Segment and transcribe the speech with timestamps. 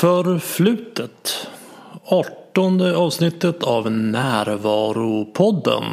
[0.00, 1.48] Förflutet.
[2.04, 5.84] Artonde avsnittet av Närvaropodden.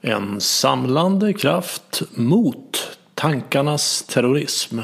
[0.00, 4.80] En samlande kraft mot tankarnas terrorism.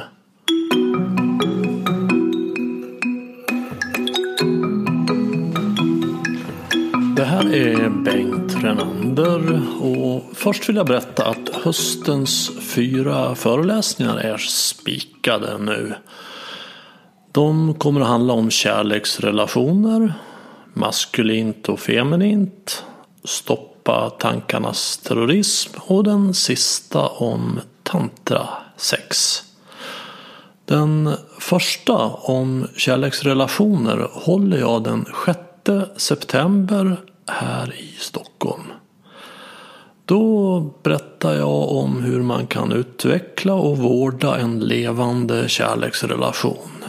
[7.16, 14.36] Det här är Bengt Renander och först vill jag berätta att höstens fyra föreläsningar är
[14.38, 15.94] spikade nu.
[17.32, 20.14] De kommer att handla om kärleksrelationer,
[20.74, 22.84] maskulint och feminint,
[23.24, 29.42] stoppa tankarnas terrorism och den sista om tantrasex.
[30.64, 35.38] Den första om kärleksrelationer håller jag den 6
[35.96, 36.96] september
[37.28, 38.72] här i Stockholm.
[40.04, 46.81] Då berättar jag om hur man kan utveckla och vårda en levande kärleksrelation.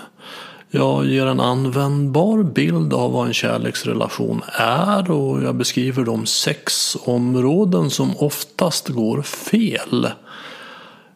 [0.76, 6.97] Jag ger en användbar bild av vad en kärleksrelation är och jag beskriver de sex
[7.06, 10.08] områden som oftast går fel.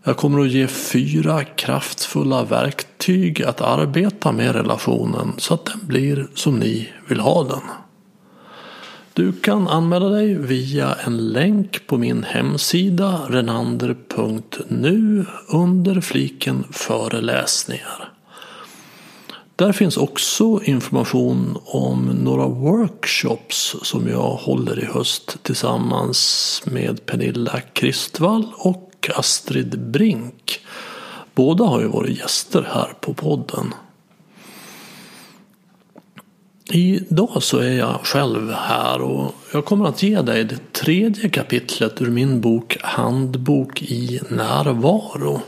[0.04, 6.28] Jag kommer att ge fyra kraftfulla verktyg att arbeta med relationen så att den blir
[6.36, 7.62] som ni vill ha den.
[9.14, 18.17] Du kan anmäla dig via en länk på min hemsida renander.nu under fliken föreläsningar.
[19.58, 27.62] Där finns också information om några workshops som jag håller i höst tillsammans med Pernilla
[27.74, 30.60] Kristvall och Astrid Brink.
[31.36, 33.74] Båda har ju varit gäster här på podden.
[36.72, 42.02] Idag så är jag själv här och jag kommer att ge dig det tredje kapitlet
[42.02, 45.42] ur min bok Handbok i närvaro.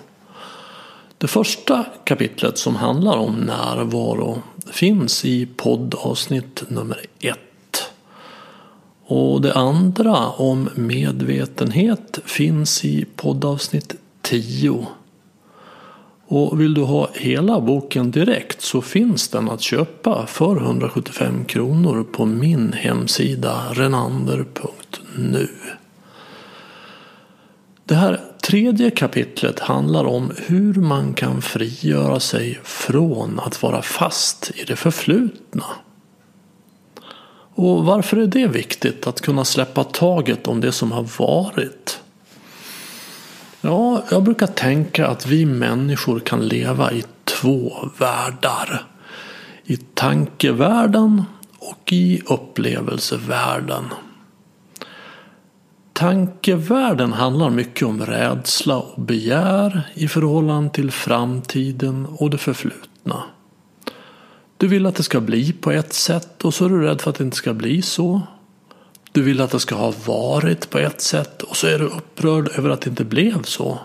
[1.20, 7.92] Det första kapitlet som handlar om närvaro finns i poddavsnitt nummer ett.
[9.06, 14.88] Och det andra om medvetenhet finns i poddavsnitt 10.
[16.28, 22.04] Och vill du ha hela boken direkt så finns den att köpa för 175 kronor
[22.04, 25.50] på min hemsida renander.nu.
[27.86, 34.52] Det här tredje kapitlet handlar om hur man kan frigöra sig från att vara fast
[34.56, 35.66] i det förflutna.
[37.56, 42.00] Och varför är det viktigt att kunna släppa taget om det som har varit?
[43.62, 48.86] Ja, jag brukar tänka att vi människor kan leva i två världar.
[49.64, 51.24] I tankevärlden
[51.60, 53.84] och i upplevelsevärlden.
[56.00, 63.24] Tankevärlden handlar mycket om rädsla och begär i förhållande till framtiden och det förflutna.
[64.58, 67.10] Du vill att det ska bli på ett sätt och så är du rädd för
[67.10, 68.22] att det inte ska bli så.
[69.12, 72.50] Du vill att det ska ha varit på ett sätt och så är du upprörd
[72.56, 73.80] över att det inte blev så.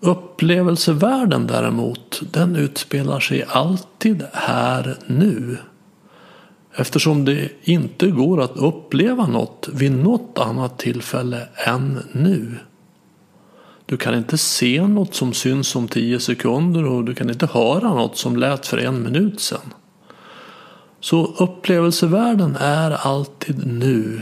[0.00, 5.56] Upplevelsevärlden däremot, den utspelar sig alltid här nu.
[6.80, 12.54] Eftersom det inte går att uppleva något vid något annat tillfälle än nu.
[13.86, 17.94] Du kan inte se något som syns om tio sekunder och du kan inte höra
[17.94, 19.74] något som lät för en minut sedan.
[21.00, 24.20] Så upplevelsevärlden är alltid nu.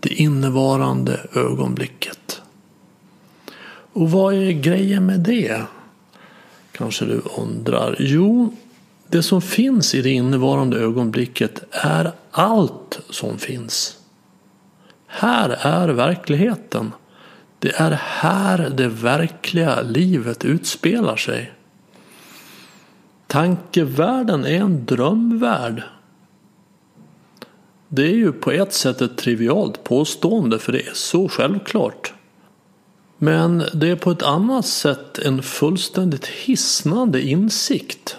[0.00, 2.42] Det innevarande ögonblicket.
[3.92, 5.62] Och vad är grejen med det?
[6.72, 7.96] Kanske du undrar.
[7.98, 8.54] Jo,
[9.12, 13.98] det som finns i det innevarande ögonblicket är allt som finns.
[15.06, 16.92] Här är verkligheten.
[17.58, 21.52] Det är här det verkliga livet utspelar sig.
[23.26, 25.82] Tankevärlden är en drömvärld.
[27.88, 32.12] Det är ju på ett sätt ett trivialt påstående för det är så självklart.
[33.18, 38.18] Men det är på ett annat sätt en fullständigt hisnande insikt.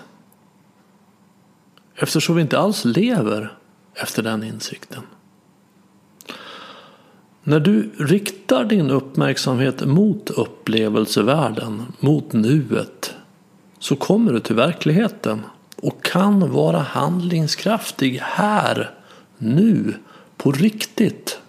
[1.96, 3.58] Eftersom vi inte alls lever
[3.94, 5.02] efter den insikten.
[7.44, 13.14] När du riktar din uppmärksamhet mot upplevelsevärlden, mot nuet,
[13.80, 15.42] så kommer du till verkligheten
[15.76, 18.92] och kan vara handlingskraftig här,
[19.38, 19.94] nu,
[20.38, 21.40] på riktigt.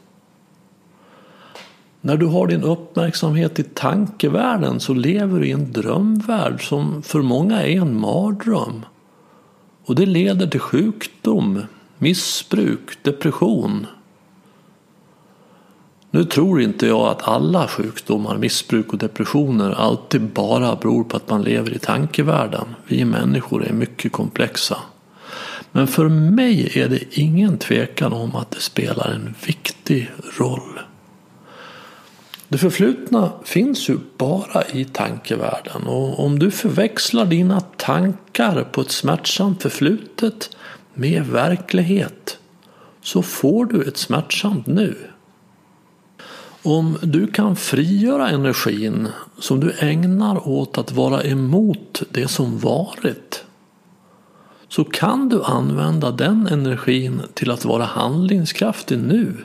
[2.01, 7.23] När du har din uppmärksamhet i tankevärlden så lever du i en drömvärld som för
[7.23, 8.85] många är en mardröm.
[9.85, 11.63] Och det leder till sjukdom,
[11.99, 13.87] missbruk, depression.
[16.11, 21.31] Nu tror inte jag att alla sjukdomar, missbruk och depressioner alltid bara beror på att
[21.31, 22.65] man lever i tankevärlden.
[22.87, 24.79] Vi människor är mycket komplexa.
[25.73, 30.81] Men för mig är det ingen tvekan om att det spelar en viktig roll.
[32.49, 38.91] Det förflutna finns ju bara i tankevärlden och om du förväxlar dina tankar på ett
[38.91, 40.57] smärtsamt förflutet
[40.95, 42.39] med verklighet
[43.03, 44.97] så får du ett smärtsamt nu.
[46.63, 49.09] Om du kan frigöra energin
[49.39, 53.45] som du ägnar åt att vara emot det som varit
[54.69, 59.37] så kan du använda den energin till att vara handlingskraftig nu.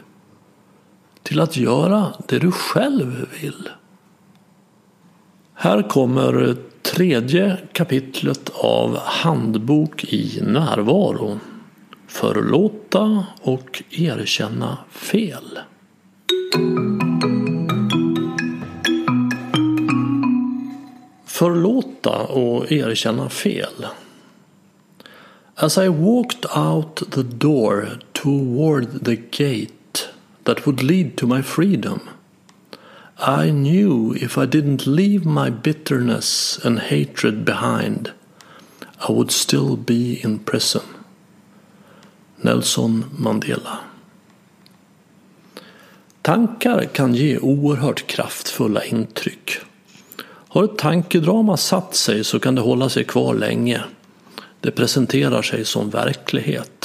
[1.24, 3.70] Till att göra det du själv vill.
[5.54, 11.40] Här kommer tredje kapitlet av Handbok i närvaro.
[12.08, 15.60] Förlåta och erkänna fel.
[21.26, 23.86] Förlåta och erkänna fel.
[25.56, 29.79] As I walked out the door toward the gate
[30.50, 32.00] that would lead to my freedom
[33.20, 38.12] I knew if I didn't leave my bitterness and hatred behind
[39.08, 40.82] I would still be in prison.
[42.42, 43.78] Nelson Mandela
[46.22, 49.58] Tankar kan ge oerhört kraftfulla intryck.
[50.48, 53.82] Har ett tankedrama satt sig så kan det hålla sig kvar länge.
[54.62, 56.79] Det presenterar sig som verklighet.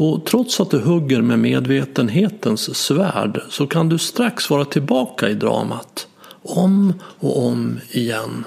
[0.00, 5.34] Och trots att du hugger med medvetenhetens svärd så kan du strax vara tillbaka i
[5.34, 6.06] dramat.
[6.42, 8.44] Om och om igen.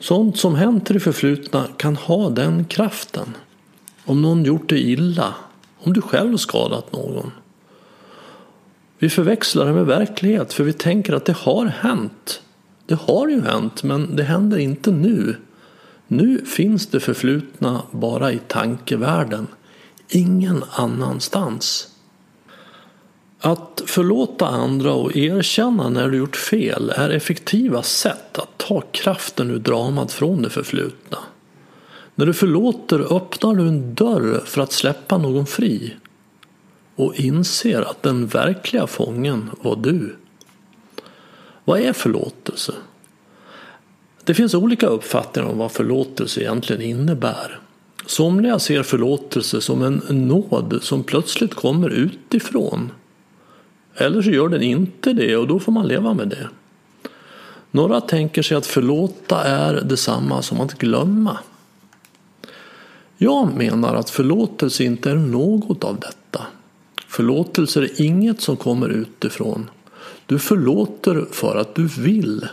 [0.00, 3.36] Sånt som hänt i det förflutna kan ha den kraften.
[4.04, 5.34] Om någon gjort dig illa.
[5.78, 7.30] Om du själv skadat någon.
[8.98, 12.42] Vi förväxlar det med verklighet för vi tänker att det har hänt.
[12.86, 15.36] Det har ju hänt men det händer inte nu.
[16.06, 19.46] Nu finns det förflutna bara i tankevärlden.
[20.08, 21.88] Ingen annanstans.
[23.40, 29.50] Att förlåta andra och erkänna när du gjort fel är effektiva sätt att ta kraften
[29.50, 31.18] ur dramat från det förflutna.
[32.14, 35.96] När du förlåter öppnar du en dörr för att släppa någon fri
[36.96, 40.16] och inser att den verkliga fången var du.
[41.64, 42.74] Vad är förlåtelse?
[44.24, 47.60] Det finns olika uppfattningar om vad förlåtelse egentligen innebär.
[48.08, 52.90] Somliga ser förlåtelse som en nåd som plötsligt kommer utifrån.
[53.94, 56.48] Eller så gör den inte det och då får man leva med det.
[57.70, 61.38] Några tänker sig att förlåta är detsamma som att glömma.
[63.16, 66.46] Jag menar att förlåtelse inte är något av detta.
[67.06, 69.70] Förlåtelse är inget som kommer utifrån.
[70.26, 72.48] Du förlåter för att du vill.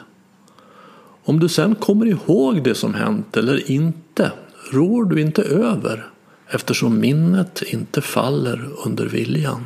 [1.24, 4.31] Om du sen kommer ihåg det som hänt eller inte
[4.72, 6.10] rår du inte över
[6.50, 9.66] eftersom minnet inte faller under viljan.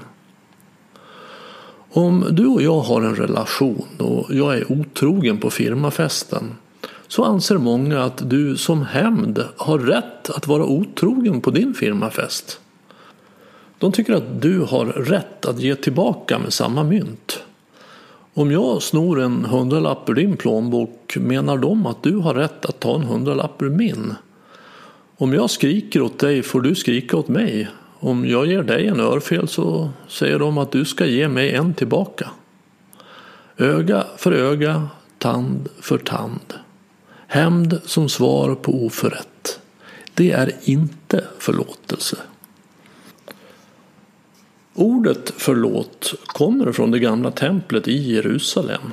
[1.92, 6.44] Om du och jag har en relation och jag är otrogen på firmafesten
[7.08, 12.60] så anser många att du som hämnd har rätt att vara otrogen på din firmafest.
[13.78, 17.44] De tycker att du har rätt att ge tillbaka med samma mynt.
[18.34, 22.80] Om jag snor en hundralapp ur din plånbok menar de att du har rätt att
[22.80, 24.14] ta en hundralapp ur min.
[25.22, 27.70] Om jag skriker åt dig får du skrika åt mig.
[28.00, 31.74] Om jag ger dig en örfel så säger de att du ska ge mig en
[31.74, 32.30] tillbaka.
[33.58, 36.54] Öga för öga, tand för tand.
[37.28, 39.60] Hämnd som svar på oförrätt.
[40.14, 42.18] Det är inte förlåtelse.
[44.74, 48.92] Ordet förlåt kommer från det gamla templet i Jerusalem.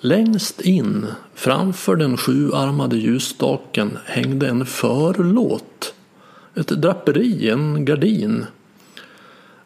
[0.00, 5.94] Längst in framför den sjuarmade ljusstaken hängde en förlåt.
[6.54, 8.46] Ett draperi, en gardin.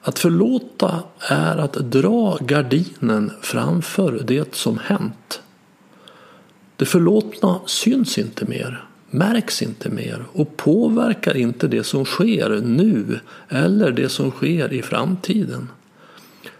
[0.00, 5.42] Att förlåta är att dra gardinen framför det som hänt.
[6.76, 13.20] Det förlåtna syns inte mer märks inte mer och påverkar inte det som sker nu
[13.48, 15.68] eller det som sker i framtiden.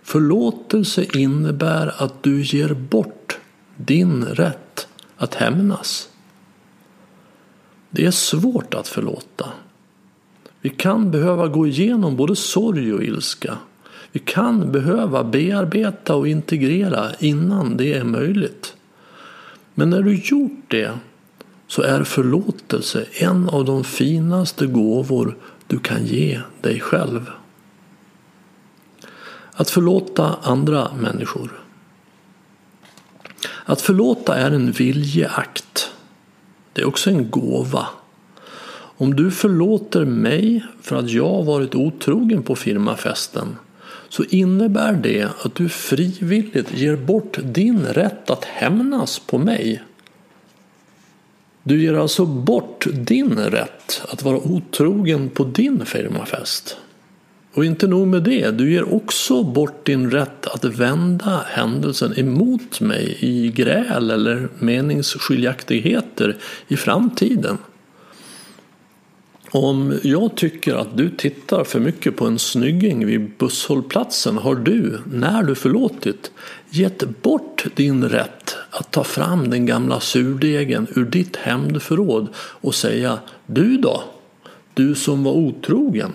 [0.03, 3.22] Förlåtelse innebär att du ger bort
[3.77, 6.09] din rätt att hämnas.
[7.91, 9.49] Det är svårt att förlåta.
[10.61, 13.59] Vi kan behöva gå igenom både sorg och ilska.
[14.13, 18.77] Vi kan behöva bearbeta och integrera innan det är möjligt.
[19.75, 20.93] Men när du gjort det
[21.67, 25.37] så är förlåtelse en av de finaste gåvor
[25.67, 27.31] du kan ge dig själv.
[29.53, 31.62] Att förlåta andra människor.
[33.65, 35.91] Att förlåta är en viljeakt.
[36.73, 37.87] Det är också en gåva.
[38.97, 43.57] Om du förlåter mig för att jag varit otrogen på firmafesten
[44.09, 49.83] så innebär det att du frivilligt ger bort din rätt att hämnas på mig.
[51.63, 56.77] Du ger alltså bort din rätt att vara otrogen på din firmafest.
[57.55, 62.81] Och inte nog med det, du ger också bort din rätt att vända händelsen emot
[62.81, 66.37] mig i gräl eller meningsskiljaktigheter
[66.69, 67.59] i framtiden.
[69.51, 74.99] Om jag tycker att du tittar för mycket på en snygging vid busshållplatsen har du,
[75.13, 76.31] när du förlåtit,
[76.71, 83.19] gett bort din rätt att ta fram den gamla surdegen ur ditt hämndförråd och säga
[83.47, 84.05] Du då?
[84.75, 86.13] Du som var otrogen.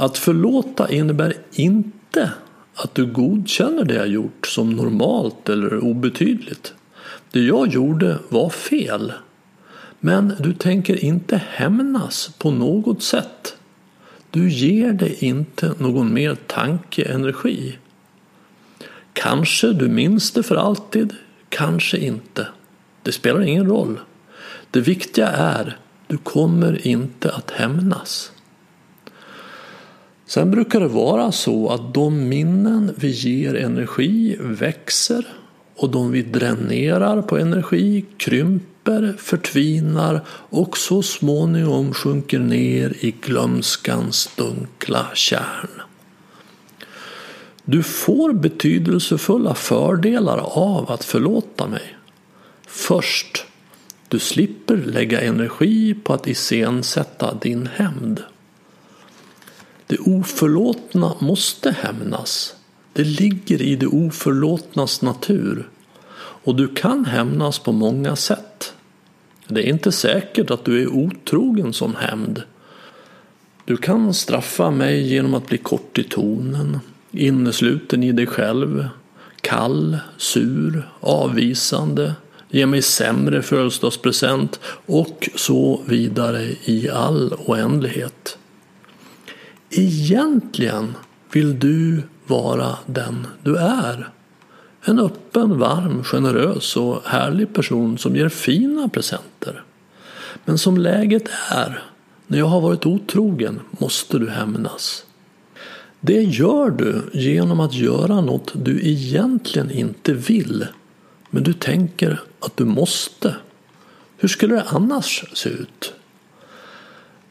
[0.00, 2.32] Att förlåta innebär inte
[2.74, 6.74] att du godkänner det jag gjort som normalt eller obetydligt.
[7.30, 9.12] Det jag gjorde var fel.
[10.00, 13.56] Men du tänker inte hämnas på något sätt.
[14.30, 17.78] Du ger det inte någon mer tankeenergi.
[19.12, 21.14] Kanske du minns det för alltid,
[21.48, 22.46] kanske inte.
[23.02, 24.00] Det spelar ingen roll.
[24.70, 28.32] Det viktiga är, du kommer inte att hämnas.
[30.30, 35.26] Sen brukar det vara så att de minnen vi ger energi växer
[35.76, 44.30] och de vi dränerar på energi krymper, förtvinar och så småningom sjunker ner i glömskans
[44.36, 45.82] dunkla kärn.
[47.64, 51.96] Du får betydelsefulla fördelar av att förlåta mig.
[52.66, 53.44] Först,
[54.08, 58.22] du slipper lägga energi på att iscensätta din hämnd.
[59.90, 62.54] Det oförlåtna måste hämnas.
[62.92, 65.68] Det ligger i det oförlåtnas natur.
[66.18, 68.74] Och du kan hämnas på många sätt.
[69.48, 72.42] Det är inte säkert att du är otrogen som hämnd.
[73.64, 76.80] Du kan straffa mig genom att bli kort i tonen,
[77.12, 78.88] innesluten i dig själv,
[79.40, 82.14] kall, sur, avvisande,
[82.48, 88.36] ge mig sämre födelsedagspresent och så vidare i all oändlighet.
[89.70, 90.94] Egentligen
[91.32, 94.08] vill du vara den du är.
[94.84, 99.62] En öppen, varm, generös och härlig person som ger fina presenter.
[100.44, 101.82] Men som läget är,
[102.26, 105.04] när jag har varit otrogen, måste du hämnas.
[106.00, 110.66] Det gör du genom att göra något du egentligen inte vill,
[111.30, 113.36] men du tänker att du måste.
[114.16, 115.92] Hur skulle det annars se ut?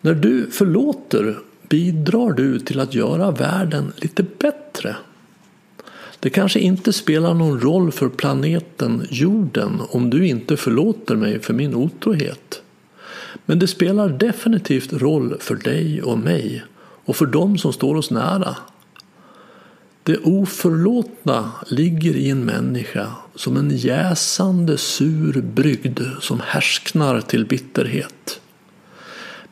[0.02, 1.40] När du förlåter
[1.70, 4.96] bidrar du till att göra världen lite bättre.
[6.20, 11.54] Det kanske inte spelar någon roll för planeten jorden om du inte förlåter mig för
[11.54, 12.62] min otrohet.
[13.46, 16.64] Men det spelar definitivt roll för dig och mig
[17.06, 18.56] och för dem som står oss nära.
[20.04, 28.42] Det oförlåtna ligger i en människa som en jäsande sur brygd som härsknar till bitterhet.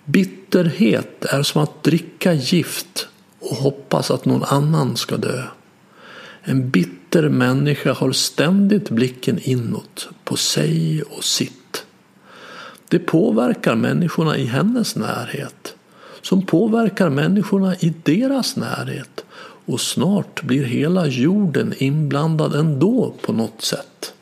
[0.09, 3.07] Bitterhet är som att dricka gift
[3.39, 5.43] och hoppas att någon annan ska dö.
[6.41, 11.85] En bitter människa har ständigt blicken inåt, på sig och sitt.
[12.87, 15.75] Det påverkar människorna i hennes närhet,
[16.21, 19.25] som påverkar människorna i deras närhet
[19.65, 24.13] och snart blir hela jorden inblandad ändå på något sätt.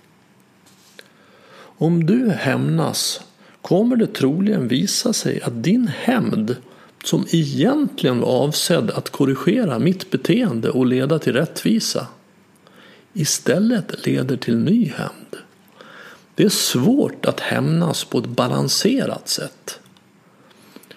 [1.78, 3.22] Om du hämnas
[3.68, 6.56] kommer det troligen visa sig att din hämnd
[7.04, 12.08] som egentligen var avsedd att korrigera mitt beteende och leda till rättvisa
[13.14, 15.38] istället leder till ny hämnd.
[16.36, 19.80] Det är svårt att hämnas på ett balanserat sätt.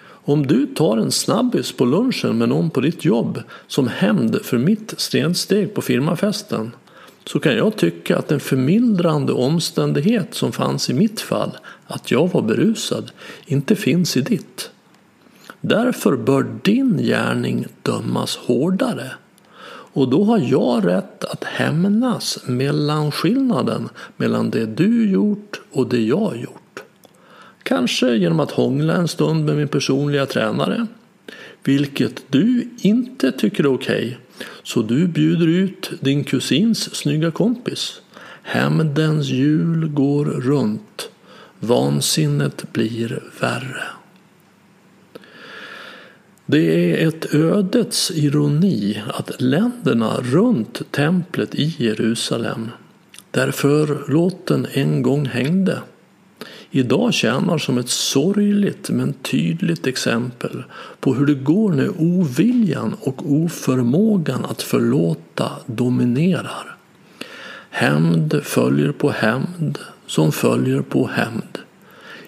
[0.01, 4.59] Om du tar en snabbis på lunchen med någon på ditt jobb som hämnd för
[4.59, 6.73] mitt stensteg på firmafesten
[7.29, 12.33] så kan jag tycka att en förmildrande omständighet som fanns i mitt fall, att jag
[12.33, 13.11] var berusad,
[13.47, 14.71] inte finns i ditt.
[15.61, 19.11] Därför bör din gärning dömas hårdare.
[19.69, 26.01] Och då har jag rätt att hämnas mellan skillnaden mellan det du gjort och det
[26.01, 26.83] jag gjort.
[27.63, 30.87] Kanske genom att hångla en stund med min personliga tränare.
[31.65, 34.07] Vilket du inte tycker är okej.
[34.07, 34.28] Okay
[34.63, 38.01] så du bjuder ut din kusins snygga kompis.
[38.43, 41.11] Hämndens hjul går runt.
[41.61, 43.83] Vansinnet blir värre.
[46.47, 52.69] Det är ett ödets ironi att länderna runt templet i Jerusalem,
[53.31, 55.83] där förlåten en gång hängde,
[56.71, 60.65] idag tjänar som ett sorgligt men tydligt exempel
[61.01, 66.77] på hur det går när oviljan och oförmågan att förlåta dominerar.
[67.71, 71.59] Hämnd följer på hämnd som följer på hämnd.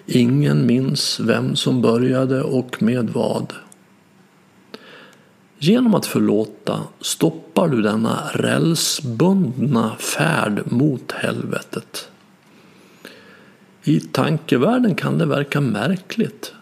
[0.05, 3.53] Ingen minns vem som började och med vad.
[5.59, 12.10] Genom att förlåta stoppar du denna rälsbundna färd mot helvetet.
[13.83, 16.53] I tankevärlden kan det verka märkligt.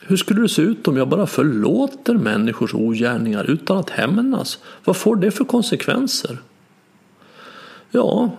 [0.00, 4.58] Hur skulle det se ut om jag bara förlåter människors ogärningar utan att hämnas?
[4.84, 6.38] Vad får det för konsekvenser?
[7.90, 8.30] Ja,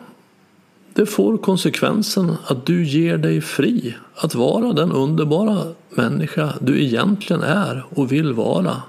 [0.93, 7.41] det får konsekvensen att du ger dig fri att vara den underbara människa du egentligen
[7.41, 8.81] är och vill vara.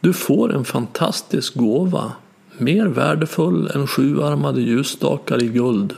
[0.00, 2.12] Du får en fantastisk gåva,
[2.58, 5.94] mer värdefull än sjuarmade ljusstakar i guld.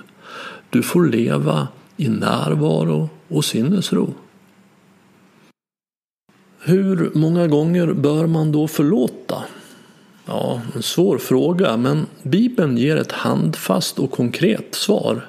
[0.71, 1.69] Du får leva
[2.01, 4.15] i närvaro och sinnesro.
[6.61, 9.45] Hur många gånger bör man då förlåta?
[10.27, 15.27] Ja, en svår fråga, men Bibeln ger ett handfast och konkret svar.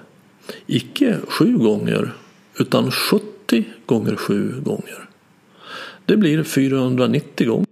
[0.68, 2.14] Icke sju gånger,
[2.60, 5.10] utan 70 gånger sju gånger.
[6.06, 7.66] Det blir 490 gånger.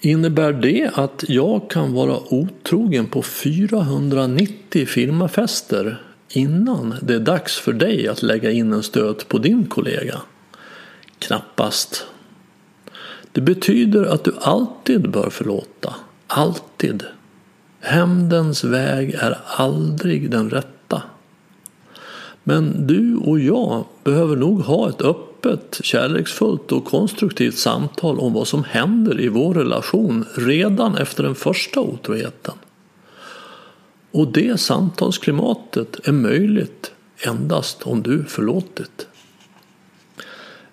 [0.00, 6.02] Innebär det att jag kan vara otrogen på 490 firmafester
[6.36, 10.20] innan det är dags för dig att lägga in en stöt på din kollega?
[11.18, 12.06] Knappast.
[13.32, 15.94] Det betyder att du alltid bör förlåta.
[16.26, 17.04] Alltid.
[17.80, 21.02] Hämndens väg är aldrig den rätta.
[22.44, 28.48] Men du och jag behöver nog ha ett öppet, kärleksfullt och konstruktivt samtal om vad
[28.48, 32.54] som händer i vår relation redan efter den första otroheten.
[34.16, 36.92] Och det samtalsklimatet är möjligt
[37.26, 39.06] endast om du förlåtit.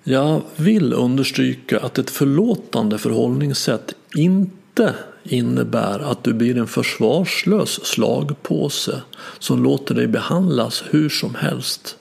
[0.04, 9.02] Jag vill understryka att ett förlåtande förhållningssätt inte innebär att du blir en försvarslös slagpåse
[9.40, 11.98] som låter dig behandlas hur som helst.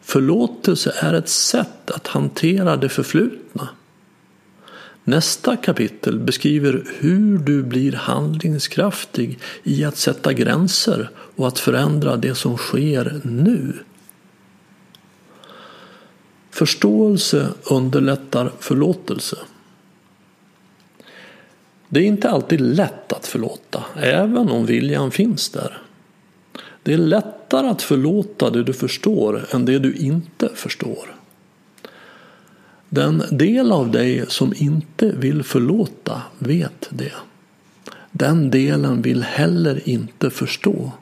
[0.00, 3.68] Förlåtelse är ett sätt att hantera det förflutna.
[5.04, 12.34] Nästa kapitel beskriver hur du blir handlingskraftig i att sätta gränser och att förändra det
[12.34, 13.72] som sker nu.
[16.50, 19.36] Förståelse underlättar förlåtelse.
[21.88, 25.82] Det är inte alltid lätt att förlåta, även om viljan finns där.
[26.82, 31.14] Det är lättare att förlåta det du förstår än det du inte förstår.
[32.94, 37.12] Den del av dig som inte vill förlåta vet det.
[38.10, 40.92] Den delen vill heller inte förstå.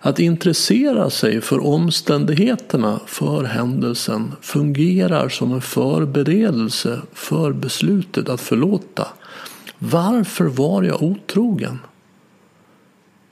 [0.00, 9.08] Att intressera sig för omständigheterna för händelsen fungerar som en förberedelse för beslutet att förlåta.
[9.78, 11.78] Varför var jag otrogen?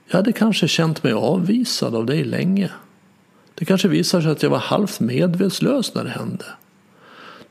[0.07, 2.71] Jag hade kanske känt mig avvisad av dig länge.
[3.55, 6.45] Det kanske visar sig att jag var halvt medvetslös när det hände.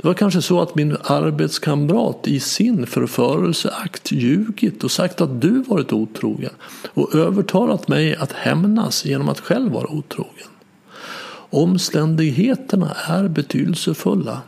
[0.03, 5.63] Det var kanske så att min arbetskamrat i sin förförelseakt ljugit och sagt att du
[5.63, 6.53] varit otrogen
[6.95, 10.49] och övertalat mig att hämnas genom att själv vara otrogen.
[11.51, 14.41] Omständigheterna är betydelsefulla.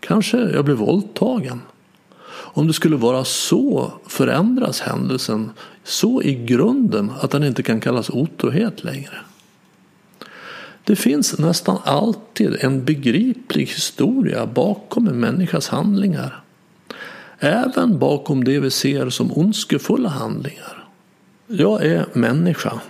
[0.00, 1.60] Kanske jag blev våldtagen.
[2.28, 5.50] Om det skulle vara så förändras händelsen
[5.84, 9.18] så i grunden att den inte kan kallas otrohet längre.
[10.86, 16.42] Det finns nästan alltid en begriplig historia bakom en människas handlingar.
[17.38, 20.88] Även bakom det vi ser som ondskefulla handlingar.
[21.46, 22.80] Jag är människa.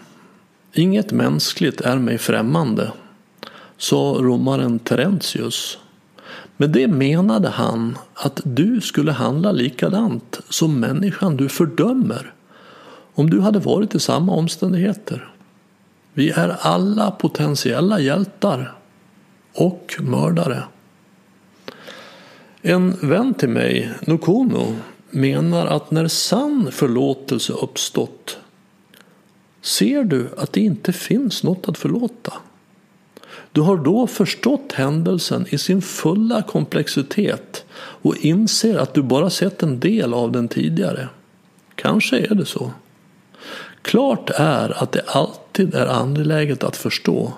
[0.73, 2.93] Inget mänskligt är mig främmande,
[3.77, 5.79] sa romaren Terentius.
[6.57, 12.33] Med det menade han att du skulle handla likadant som människan du fördömer
[13.15, 15.36] om du hade varit i samma omständigheter.
[16.17, 18.75] Vi är alla potentiella hjältar
[19.53, 20.63] och mördare.
[22.63, 24.77] En vän till mig, Nokono,
[25.11, 28.39] menar att när sann förlåtelse uppstått
[29.61, 32.33] ser du att det inte finns något att förlåta.
[33.53, 39.63] Du har då förstått händelsen i sin fulla komplexitet och inser att du bara sett
[39.63, 41.09] en del av den tidigare.
[41.75, 42.71] Kanske är det så.
[43.87, 47.33] Klart är att det alltid är angeläget att förstå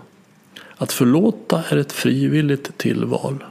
[0.77, 3.45] att förlåta är ett frivilligt tillval.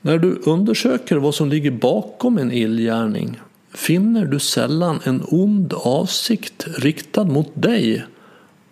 [0.00, 3.40] När du undersöker vad som ligger bakom en illgärning
[3.74, 8.04] finner du sällan en ond avsikt riktad mot dig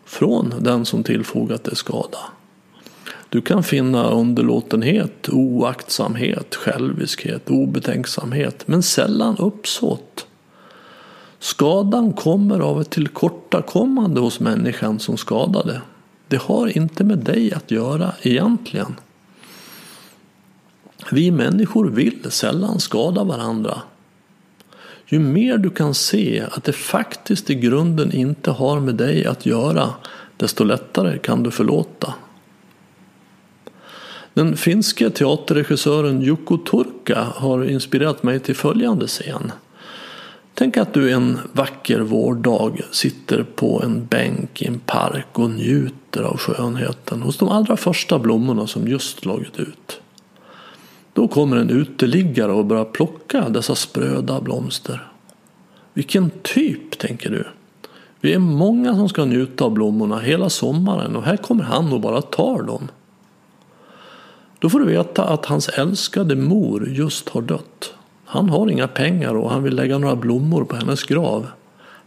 [0.04, 2.18] från den som tillfogat dig skada.
[3.28, 10.26] Du kan finna underlåtenhet, oaktsamhet, själviskhet, obetänksamhet, men sällan uppsåt.
[11.42, 15.80] Skadan kommer av ett tillkortakommande hos människan som skadade.
[16.28, 18.96] Det har inte med dig att göra egentligen.
[21.10, 23.82] Vi människor vill sällan skada varandra.
[25.06, 29.46] Ju mer du kan se att det faktiskt i grunden inte har med dig att
[29.46, 29.94] göra,
[30.36, 32.14] desto lättare kan du förlåta.
[34.34, 39.52] Den finske teaterregissören Jukko Turka har inspirerat mig till följande scen.
[40.54, 46.22] Tänk att du en vacker vårdag sitter på en bänk i en park och njuter
[46.22, 50.00] av skönheten hos de allra första blommorna som just slagit ut.
[51.12, 55.08] Då kommer en uteliggare och börjar plocka dessa spröda blomster.
[55.94, 57.46] Vilken typ, tänker du.
[58.20, 62.00] Vi är många som ska njuta av blommorna hela sommaren och här kommer han och
[62.00, 62.88] bara tar dem.
[64.58, 67.94] Då får du veta att hans älskade mor just har dött.
[68.32, 71.46] Han har inga pengar och han vill lägga några blommor på hennes grav.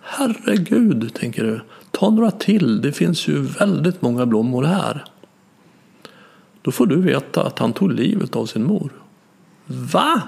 [0.01, 1.61] Herregud, tänker du.
[1.91, 5.05] Ta några till, det finns ju väldigt många blommor här.
[6.61, 8.91] Då får du veta att han tog livet av sin mor.
[9.65, 10.21] Va?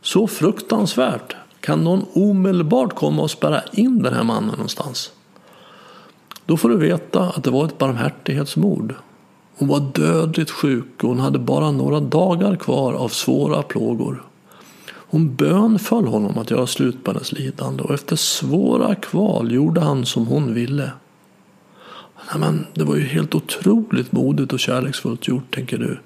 [0.00, 1.36] Så fruktansvärt?
[1.60, 5.12] Kan någon omedelbart komma och spärra in den här mannen någonstans?
[6.46, 8.94] Då får du veta att det var ett barmhärtighetsmord.
[9.56, 14.22] Hon var dödligt sjuk och hon hade bara några dagar kvar av svåra plågor.
[15.12, 20.06] Hon bönföll honom att göra slut på hennes lidande och efter svåra kval gjorde han
[20.06, 20.90] som hon ville.
[22.16, 25.98] Nej, men det var ju helt otroligt modigt och kärleksfullt gjort, tänker du.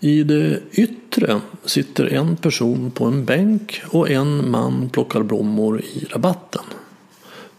[0.00, 6.06] I det yttre sitter en person på en bänk och en man plockar blommor i
[6.10, 6.64] rabatten.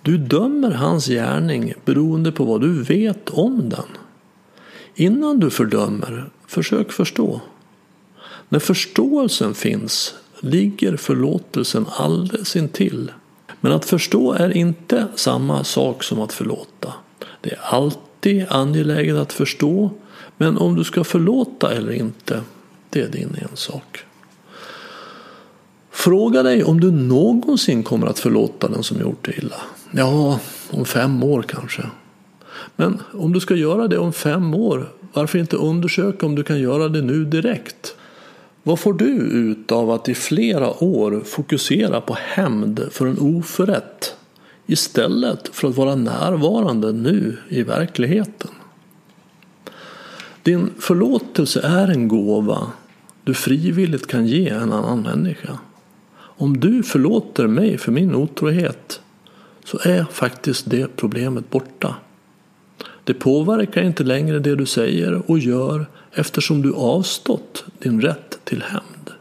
[0.02, 3.88] Du dömer hans gärning beroende på vad du vet om den.
[4.96, 7.42] Innan du fördömer, försök förstå.
[8.50, 13.12] När förståelsen finns ligger förlåtelsen alldeles intill.
[13.60, 16.94] Men att förstå är inte samma sak som att förlåta.
[17.42, 19.90] Det är alltid angeläget att förstå
[20.38, 22.42] men om du ska förlåta eller inte,
[22.90, 24.00] det är din ensak.
[25.92, 29.62] Fråga dig om du någonsin kommer att förlåta den som gjort dig illa.
[29.92, 30.40] Ja,
[30.72, 31.84] om fem år kanske.
[32.76, 36.60] Men om du ska göra det om fem år, varför inte undersöka om du kan
[36.60, 37.96] göra det nu direkt?
[38.68, 44.16] Vad får du ut av att i flera år fokusera på hämnd för en oförrätt
[44.66, 48.52] istället för att vara närvarande nu i verkligheten?
[50.44, 52.72] Din förlåtelse är en gåva
[53.24, 55.60] du frivilligt kan ge en annan människa.
[56.18, 59.02] Om du förlåter mig för min otrohet
[59.64, 61.96] så är faktiskt det problemet borta.
[63.04, 68.64] Det påverkar inte längre det du säger och gör eftersom du avstått din rätt till
[68.64, 69.12] hämnd.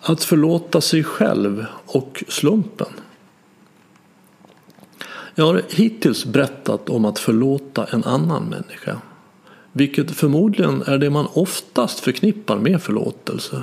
[0.00, 2.88] Att förlåta sig själv och slumpen.
[5.34, 9.00] Jag har hittills berättat om att förlåta en annan människa.
[9.72, 13.62] Vilket förmodligen är det man oftast förknippar med förlåtelse.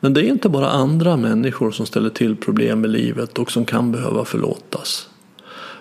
[0.00, 3.64] Men det är inte bara andra människor som ställer till problem i livet och som
[3.64, 5.08] kan behöva förlåtas.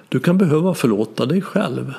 [0.09, 1.93] Du kan behöva förlåta dig själv.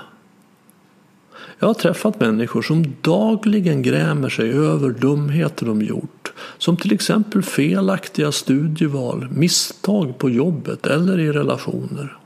[1.62, 6.33] Jag har träffat människor som dagligen grämer sig över dumheter de gjort.
[6.59, 12.16] Som till exempel felaktiga studieval, misstag på jobbet eller i relationer.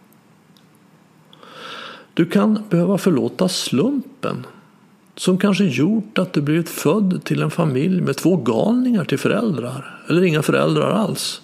[2.14, 4.46] Du kan behöva förlåta slumpen
[5.16, 10.00] som kanske gjort att du blivit född till en familj med två galningar till föräldrar
[10.08, 11.42] eller inga föräldrar alls.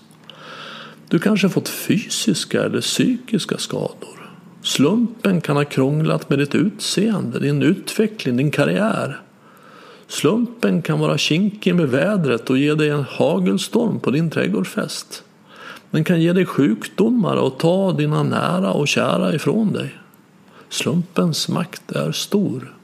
[1.09, 4.22] Du kanske fått fysiska eller psykiska skador.
[4.63, 9.21] Slumpen kan ha krånglat med ditt utseende, din utveckling, din karriär.
[10.07, 15.25] Slumpen kan vara kinkig med vädret och ge dig en hagelstorm på din trädgårdsfest.
[15.91, 19.99] Den kan ge dig sjukdomar och ta dina nära och kära ifrån dig.
[20.69, 22.75] Slumpens makt är stor.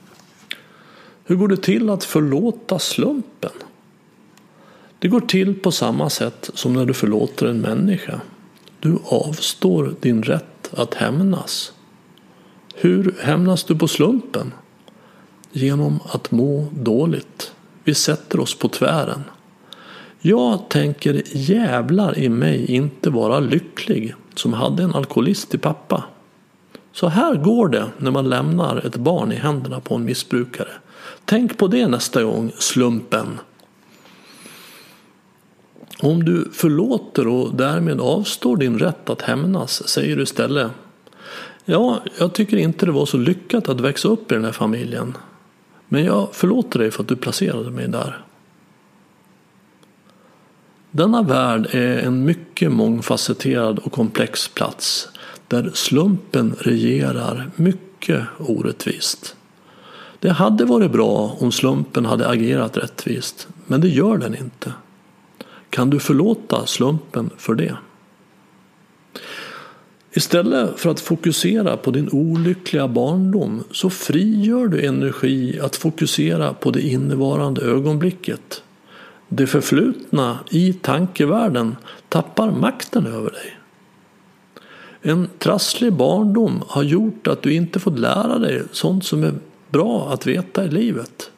[1.25, 3.51] Hur går det till att förlåta slumpen?
[4.99, 8.21] Det går till på samma sätt som när du förlåter en människa.
[8.81, 11.73] Du avstår din rätt att hämnas.
[12.75, 14.53] Hur hämnas du på slumpen?
[15.53, 17.53] Genom att må dåligt.
[17.85, 19.25] Vi sätter oss på tvären.
[20.21, 26.05] Jag tänker jävlar i mig inte vara lycklig som hade en alkoholist i pappa.
[26.93, 30.69] Så här går det när man lämnar ett barn i händerna på en missbrukare.
[31.25, 33.27] Tänk på det nästa gång, slumpen.
[36.01, 40.71] Om du förlåter och därmed avstår din rätt att hämnas säger du istället
[41.65, 45.17] Ja, jag tycker inte det var så lyckat att växa upp i den här familjen.
[45.89, 48.25] Men jag förlåter dig för att du placerade mig där.
[50.91, 55.09] Denna värld är en mycket mångfacetterad och komplex plats
[55.49, 59.37] där slumpen regerar mycket orättvist.
[60.21, 64.73] Det hade varit bra om slumpen hade agerat rättvist, men det gör den inte.
[65.71, 67.77] Kan du förlåta slumpen för det?
[70.13, 76.71] Istället för att fokusera på din olyckliga barndom så frigör du energi att fokusera på
[76.71, 78.63] det innevarande ögonblicket.
[79.29, 81.77] Det förflutna i tankevärlden
[82.09, 83.59] tappar makten över dig.
[85.03, 89.35] En trasslig barndom har gjort att du inte fått lära dig sånt som är
[89.71, 91.31] bra att veta i livet.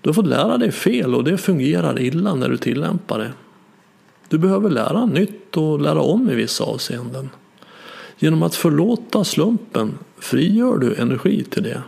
[0.00, 3.32] Du har fått lära dig fel och det fungerar illa när du tillämpar det.
[4.28, 7.30] Du behöver lära nytt och lära om i vissa avseenden.
[8.18, 11.82] Genom att förlåta slumpen frigör du energi till det.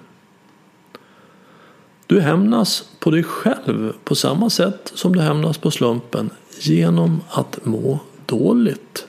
[2.06, 7.64] Du hämnas på dig själv på samma sätt som du hämnas på slumpen genom att
[7.64, 9.06] må dåligt.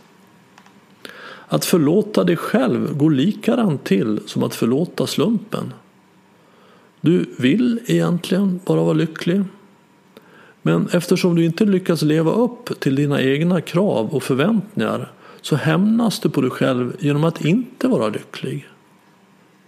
[1.47, 5.73] Att förlåta dig själv går likadant till som att förlåta slumpen.
[7.05, 9.43] Du vill egentligen bara vara lycklig.
[10.61, 15.11] Men eftersom du inte lyckas leva upp till dina egna krav och förväntningar
[15.41, 18.67] så hämnas du på dig själv genom att inte vara lycklig.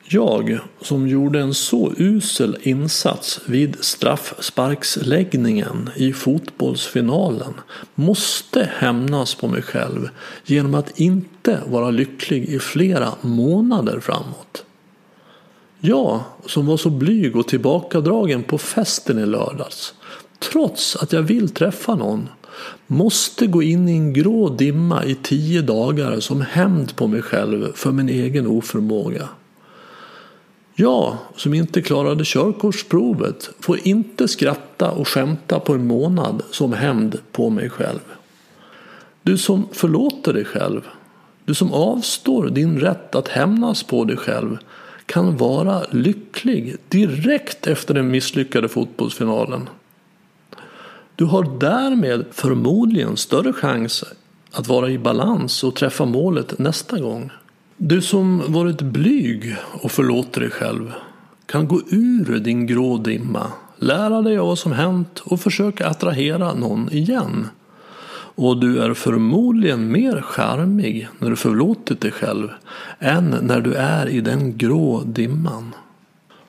[0.08, 7.54] Jag, som gjorde en så usel insats vid straffsparksläggningen i fotbollsfinalen,
[7.96, 10.10] måste hämnas på mig själv
[10.46, 14.65] genom att inte vara lycklig i flera månader framåt.
[15.88, 19.94] Jag, som var så blyg och tillbakadragen på festen i lördags,
[20.40, 22.30] trots att jag vill träffa någon,
[22.88, 27.74] måste gå in i en grå dimma i tio dagar som hämnd på mig själv
[27.76, 29.30] för min egen oförmåga.
[30.76, 37.20] Jag, som inte klarade körkortsprovet, får inte skratta och skämta på en månad som hämnd
[37.32, 38.00] på mig själv.
[39.24, 40.82] Du som förlåter dig själv,
[41.46, 44.58] du som avstår din rätt att hämnas på dig själv,
[45.06, 49.70] kan vara lycklig direkt efter den misslyckade fotbollsfinalen.
[51.16, 54.04] Du har därmed förmodligen större chans
[54.52, 57.32] att vara i balans och träffa målet nästa gång.
[57.78, 60.94] Du som varit blyg och förlåter dig själv
[61.46, 66.54] kan gå ur din grå dimma, lära dig av vad som hänt och försöka attrahera
[66.54, 67.48] någon igen.
[68.36, 72.50] Och du är förmodligen mer charmig när du förlåtit dig själv
[73.00, 75.76] än när du är i den grå dimman.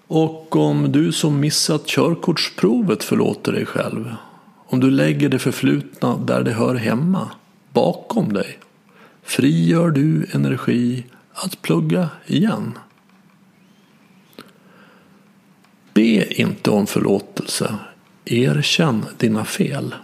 [0.07, 4.15] Och om du som missat körkortsprovet förlåter dig själv,
[4.67, 7.31] om du lägger det förflutna där det hör hemma,
[7.73, 8.59] bakom dig,
[9.23, 12.79] frigör du energi att plugga igen.
[15.95, 17.75] Be inte om förlåtelse.
[18.25, 19.95] Erkänn dina fel.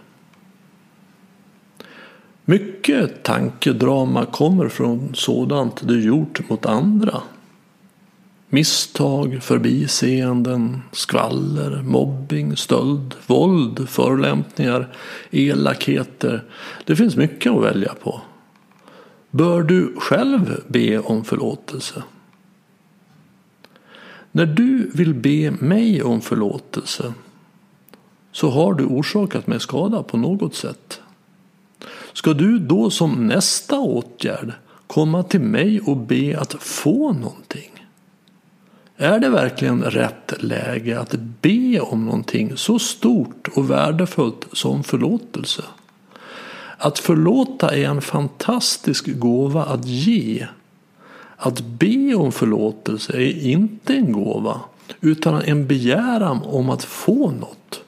[2.45, 7.21] Mycket tankedrama kommer från sådant du gjort mot andra.
[8.49, 14.95] Misstag, förbiseenden, skvaller, mobbing, stöld, våld, förolämpningar,
[15.31, 16.43] elakheter.
[16.85, 18.21] Det finns mycket att välja på.
[19.31, 22.03] Bör du själv be om förlåtelse?
[24.31, 27.13] När du vill be mig om förlåtelse
[28.31, 31.01] så har du orsakat mig skada på något sätt.
[32.13, 34.53] Ska du då som nästa åtgärd
[34.87, 37.69] komma till mig och be att få någonting?
[38.97, 45.63] Är det verkligen rätt läge att be om någonting så stort och värdefullt som förlåtelse?
[46.77, 50.47] Att förlåta är en fantastisk gåva att ge.
[51.37, 54.61] Att be om förlåtelse är inte en gåva
[55.01, 57.83] utan en begäran om att få något.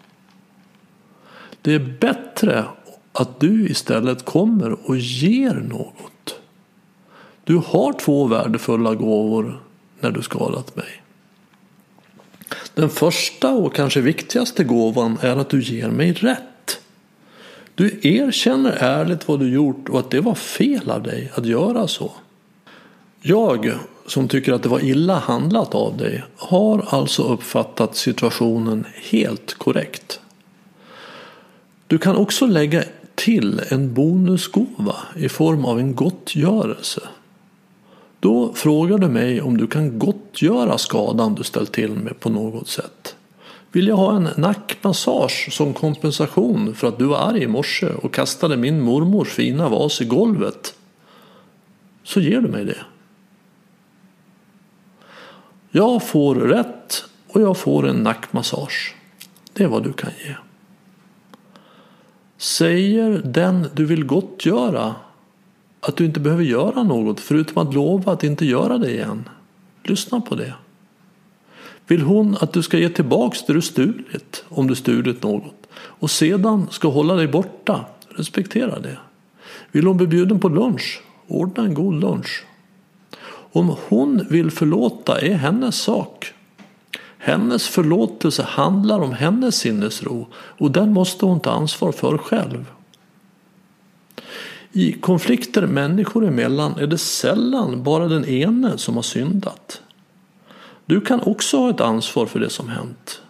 [1.62, 2.66] Det är bättre
[3.16, 6.40] att du istället kommer och ger något.
[7.44, 9.62] Du har två värdefulla gåvor
[10.00, 11.02] när du skadat mig.
[12.74, 16.80] Den första och kanske viktigaste gåvan är att du ger mig rätt.
[17.76, 21.88] Du erkänner ärligt vad du gjort och att det var fel av dig att göra
[21.88, 22.12] så.
[23.22, 23.72] Jag,
[24.08, 30.20] som tycker att det var illa handlat av dig, har alltså uppfattat situationen helt korrekt.
[31.88, 32.84] Du kan också lägga
[33.16, 37.02] till en bonusgåva i form av en gottgörelse.
[38.20, 42.68] Då frågar du mig om du kan gottgöra skadan du ställt till med på något
[42.68, 43.16] sätt.
[43.72, 48.14] Vill jag ha en nackmassage som kompensation för att du var arg i morse och
[48.14, 50.76] kastade min mormors fina vas i golvet?
[52.04, 52.78] Så ger du mig det.
[55.72, 58.96] Jag får rätt och jag får en nackmassage.
[59.54, 60.36] Det är vad du kan ge.
[62.38, 64.96] Säger den du vill gottgöra
[65.80, 69.30] att du inte behöver göra något förutom att lova att inte göra det igen.
[69.84, 70.54] Lyssna på det.
[71.88, 76.12] Vill hon att du ska ge tillbaks det du stulit om du stulit något och
[76.12, 77.86] sedan ska hålla dig borta?
[78.10, 78.98] Respektera det.
[79.72, 81.02] Vill hon bli bjuden på lunch?
[81.28, 82.46] Ordna en god lunch.
[83.52, 86.34] Om hon vill förlåta är hennes sak.
[87.18, 92.66] Hennes förlåtelse handlar om hennes sinnesro och den måste hon ta ansvar för själv.
[94.72, 99.82] I konflikter människor emellan är det sällan bara den ene som har syndat.
[100.86, 103.22] Du kan också ha ett ansvar för det som hänt.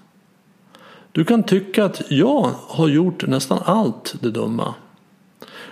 [1.11, 4.73] Du kan tycka att jag har gjort nästan allt det dumma.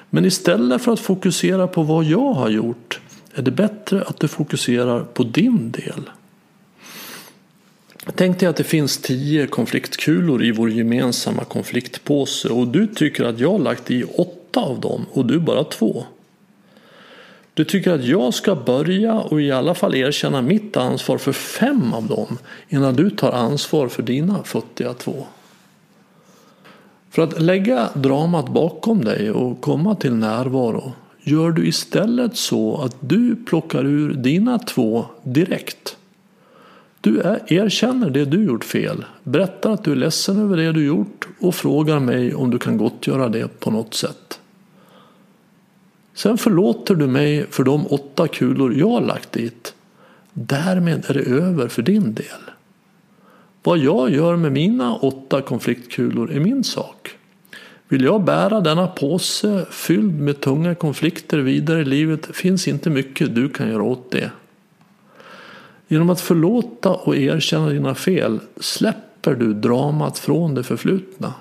[0.10, 3.00] Men istället för att fokusera på vad jag har gjort
[3.34, 6.10] är det bättre att du fokuserar på din del.
[8.12, 13.40] Tänk dig att det finns tio konfliktkulor i vår gemensamma konfliktpåse och du tycker att
[13.40, 16.06] jag har lagt i åtta av dem och du bara två.
[17.54, 21.94] Du tycker att jag ska börja och i alla fall erkänna mitt ansvar för fem
[21.94, 22.38] av dem
[22.70, 25.26] innan du tar ansvar för dina futtiga två.
[27.10, 32.96] För att lägga dramat bakom dig och komma till närvaro gör du istället så att
[33.00, 35.98] du plockar ur dina två direkt.
[37.04, 41.28] Du erkänner det du gjort fel, berättar att du är ledsen över det du gjort
[41.40, 44.40] och frågar mig om du kan gottgöra det på något sätt.
[46.14, 49.74] Sen förlåter du mig för de åtta kulor jag har lagt dit.
[50.34, 52.52] Därmed är det över för din del.
[53.64, 57.10] Vad jag gör med mina åtta konfliktkulor är min sak.
[57.88, 63.36] Vill jag bära denna påse fylld med tunga konflikter vidare i livet finns inte mycket
[63.36, 64.32] du kan göra åt det.
[65.94, 71.34] Genom att förlåta och erkänna dina fel släpper du dramat från det förflutna.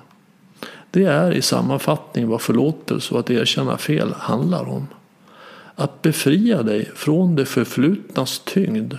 [0.91, 4.87] Det är i sammanfattning vad förlåtelse och att erkänna fel handlar om.
[5.75, 8.93] Att befria dig från det förflutnas tyngd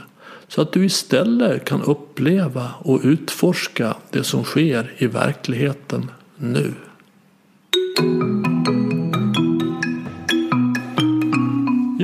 [0.48, 6.72] så att du istället kan uppleva och utforska det som sker i verkligheten nu.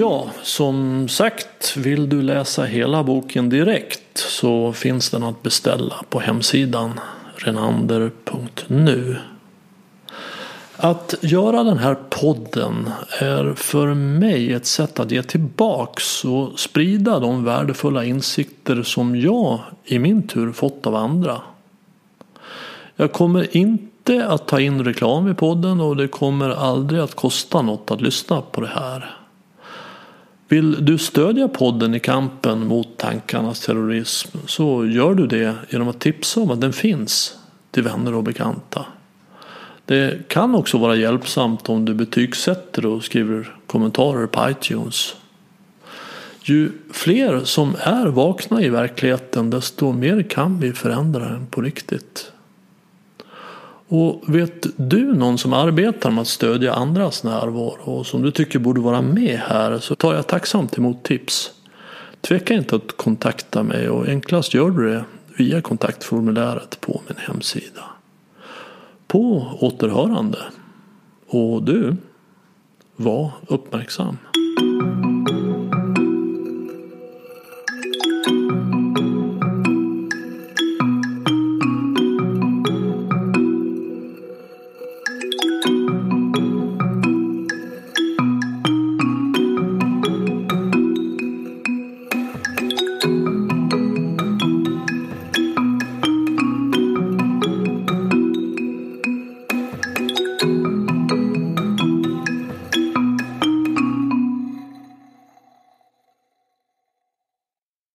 [0.01, 6.21] Ja, som sagt, vill du läsa hela boken direkt så finns den att beställa på
[6.21, 7.01] hemsidan
[7.37, 9.17] renander.nu.
[10.77, 17.19] Att göra den här podden är för mig ett sätt att ge tillbaks och sprida
[17.19, 21.43] de värdefulla insikter som jag i min tur fått av andra.
[22.97, 27.63] Jag kommer inte att ta in reklam i podden och det kommer aldrig att kosta
[27.63, 29.20] något att lyssna på det här.
[30.51, 36.01] Vill du stödja podden i kampen mot tankarnas terrorism så gör du det genom att
[36.01, 37.39] tipsa om att den finns
[37.71, 38.87] till vänner och bekanta.
[39.85, 45.17] Det kan också vara hjälpsamt om du betygsätter och skriver kommentarer på iTunes.
[46.43, 52.33] Ju fler som är vakna i verkligheten desto mer kan vi förändra den på riktigt.
[53.93, 58.59] Och vet du någon som arbetar med att stödja andras närvaro och som du tycker
[58.59, 61.51] borde vara med här så tar jag tacksamt emot tips.
[62.21, 65.05] Tveka inte att kontakta mig och enklast gör du det
[65.39, 67.85] via kontaktformuläret på min hemsida.
[69.07, 70.39] På återhörande.
[71.27, 71.97] Och du,
[72.97, 74.17] var uppmärksam.